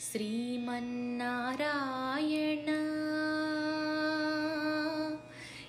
[0.00, 2.66] श्रीमन्नारायण।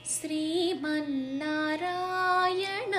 [0.05, 2.91] श्रीमन्नारायण।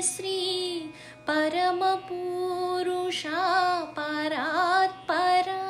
[0.01, 0.39] श्री
[1.27, 3.41] परमपूरुषा
[3.97, 5.65] परात्परा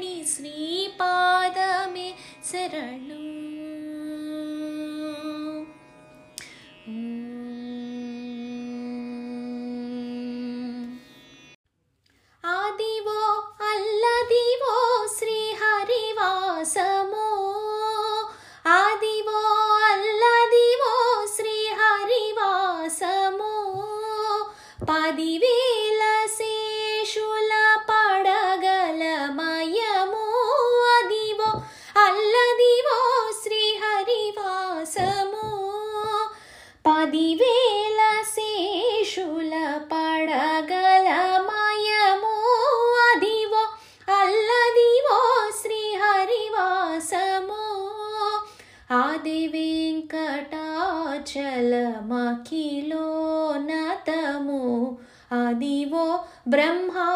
[0.00, 2.08] నీ శ్రీపాదమే
[2.50, 3.20] శరణు
[12.44, 13.20] ఆదివో
[13.68, 14.76] అల్లదివో
[15.16, 15.42] శ్రీహరివాసమో
[51.29, 53.05] चलमखिलो
[53.67, 54.63] नतमो
[55.37, 56.05] आदिवो
[56.53, 57.07] ब्रह्मा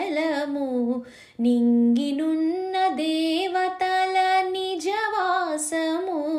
[0.00, 1.02] శేషాచలము
[1.40, 6.38] నింగినున్న దేవతల నిజవాసము.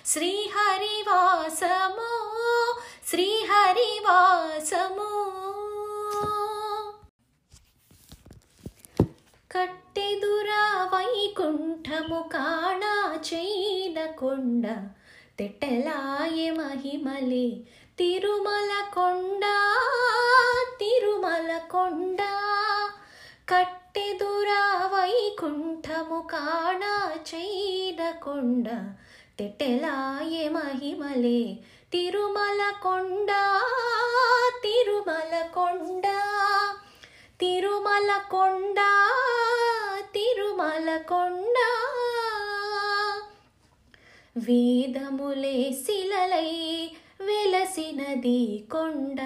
[0.09, 2.11] శ్రీహరివాసము
[3.11, 5.11] శ్రీహరివాసము.
[9.53, 10.65] కట్టెదురా
[10.95, 12.95] వైకుంఠము కాణా
[14.19, 14.67] కొండ
[15.39, 17.49] తెట్టెలాయ మహిమలే
[17.99, 19.45] తిరుమల కొండ
[20.79, 22.21] తిరుమల కొండ.
[23.49, 24.63] కట్టెదురా
[24.93, 26.95] వైకుంఠము కాణా
[28.25, 28.69] కొండ
[29.39, 31.57] తెట్టెలాయ మహిమలే.
[31.93, 33.29] తిరుమల కొండ
[34.63, 36.07] తిరుమల కొండ
[37.41, 38.77] తిరుమల కొండ
[40.15, 41.57] తిరుమల కొండ.
[44.37, 46.91] వేదములే శిలలై
[47.21, 49.21] వెలసినది కొండ.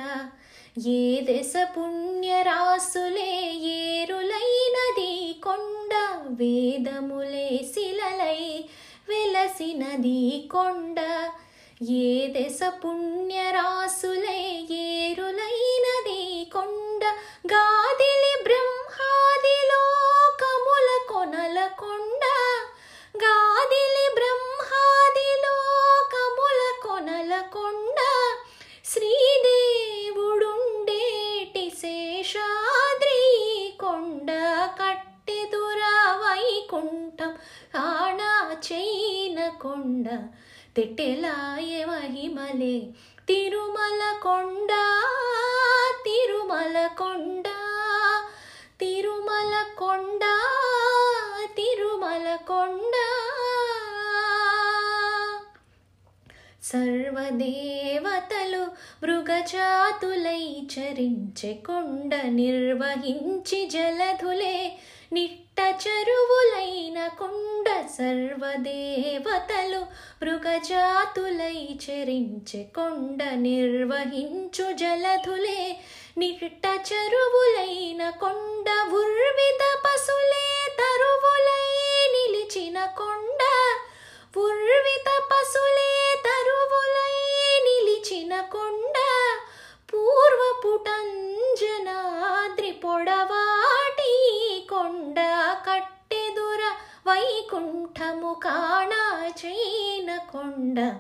[0.87, 5.95] ఏ దశ పుణ్యరాసులే ఏరులైనది కొండ.
[6.29, 8.65] వేదములే శిలలై
[9.13, 10.99] వెలసినది కొండ.
[11.91, 14.45] ఏ దశ పుణ్యరాసులై
[14.83, 16.21] ఏరులైనది
[16.53, 17.03] కొండ.
[17.53, 18.22] గాదిల
[40.77, 42.77] తెట్టెలాయ మహిమలే.
[43.29, 44.71] తిరుమల కొండ
[46.05, 47.49] తిరుమల కొండ
[48.81, 50.23] తిరుమల కొండ
[51.57, 52.95] తిరుమల కొండ
[56.63, 58.63] సర్వదేవతలు
[59.03, 64.79] మృగజాతులై చరించే కొండ నిర్వహించి జలధులే.
[65.13, 69.87] నిట్ట చెరువులైన కొండ సర్వదేవతలు
[70.25, 75.81] మృగజాతులై చరించె కొండ నిర్వహించు జలధులే.
[76.19, 83.41] నిట్ట చెరువులైన కొండ ఉర్విత పశులే తరువులై నిలిచిన కొండ.
[84.37, 87.15] ఉర్విత పశులే తరువులై
[87.69, 88.97] నిలిచిన కొండ.
[89.93, 93.42] పూర్వపుటంజనాద్రి పొడవాటి
[95.55, 96.63] కట్టెదుర
[97.07, 100.95] వైకుంఠము కాణా చైన కొండ.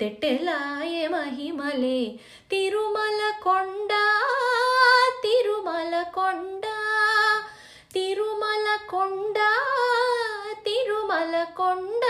[0.00, 2.14] తెట్టెలాయ మహిమలే
[2.50, 3.92] తిరుమల కొండ
[5.22, 6.62] తిరుమల కొండ.
[7.94, 9.34] తిరుమల కొండ
[10.64, 12.04] తిరుమల కొండ.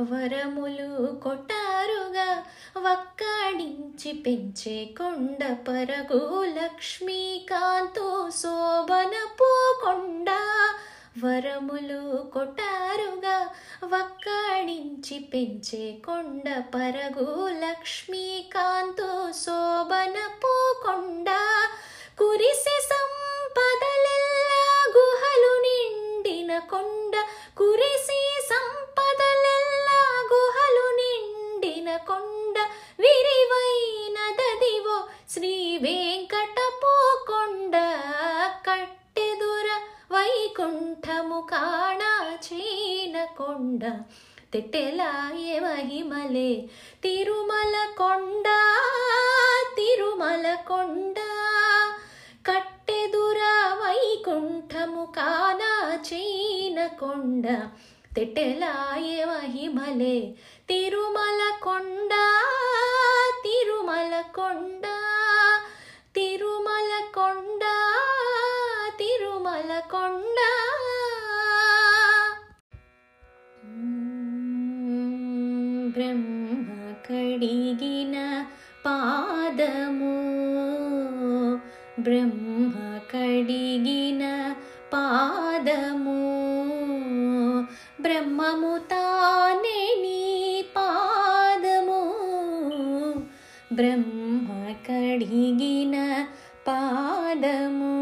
[0.00, 2.44] వరములు కొటారుగా
[2.76, 10.30] వక్కాడించి పెంచే కొండ పరగు లక్ష్మీకాంతో శోభనపు కొండ.
[11.24, 13.50] వరములు కొటారుగా
[13.84, 21.30] వక్కాడించి పెంచే కొండ పరగు లక్ష్మీకాంతో శోభన పూకొండ
[22.18, 24.64] కురిసి సంపదలెల్లా
[24.96, 27.14] గుహలు నిండిన కొండ.
[27.58, 28.31] కురిసి
[31.96, 32.68] కొండ
[32.98, 37.72] విరివైనదదివో శ్రీ వెంకటపు కొండ
[38.66, 39.80] కట్టెదుర
[40.12, 44.00] వైకుంఠము కాణ చీన కొండ.
[44.52, 46.68] తెట్టెలాయ మహిమలే
[47.02, 48.48] తిరుమల కొండ
[49.76, 51.16] తిరుమల కొండ.
[52.46, 53.40] కట్టెదుర
[53.82, 55.60] వైకుంఠము కాన
[56.00, 56.86] చీన
[58.12, 60.18] కొండ తెట్టెలాయ మహిమలే.
[60.68, 62.12] తిరుమల కొండ
[63.44, 64.84] తిరుమల కొండ
[66.14, 67.62] తిరుమల కొండ
[68.98, 70.38] తిరుమల కొండ.
[75.94, 76.68] బ్రహ్మ
[77.06, 78.16] కడిగిన
[78.86, 80.01] పాదము
[95.02, 96.26] కడిగిన
[96.68, 97.92] పాదము.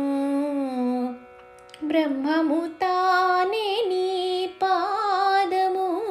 [1.86, 6.02] బ్రహ్మము తానే నీ పాదము.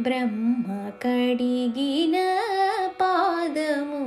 [0.00, 2.16] బ్రహ్మ కడిగిన
[3.00, 4.02] పాదము.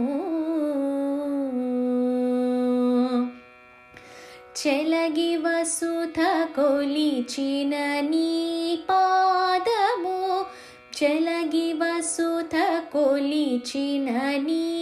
[4.67, 10.46] చెలగి వసుధ కొలిచిన నీ పాదము.
[11.03, 12.55] చెలగి వసుధ
[12.94, 14.75] కొలిచిన నీ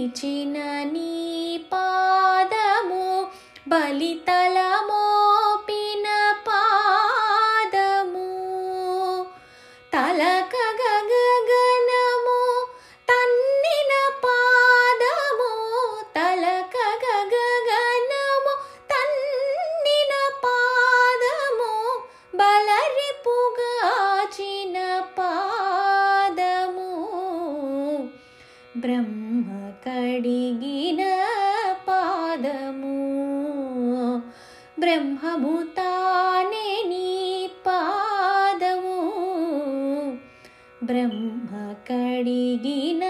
[40.85, 43.03] బ్రహ్మ కడిగిన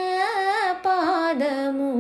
[0.86, 1.92] పాదము.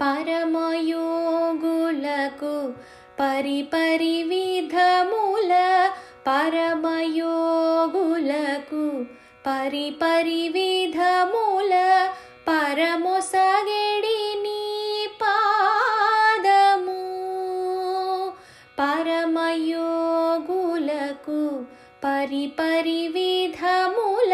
[0.00, 2.72] పరమయోగులకు
[3.20, 5.52] పరిపరి విధముల
[6.26, 7.44] పరమయోగులకు
[9.46, 11.74] పరిపరి విధముల
[12.48, 14.64] పరమొసగెడి నీ
[15.22, 17.00] పాదము.
[18.78, 19.95] పరమయో
[22.03, 24.33] పరిపరి విధముల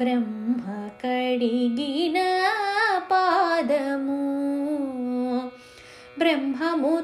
[0.00, 2.18] బ్రహ్మ కడిగిన
[3.12, 4.20] పాదము.
[6.18, 7.00] బ్రహ్మము